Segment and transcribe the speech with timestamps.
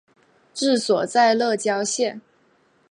[0.51, 2.19] 治所在乐郊县。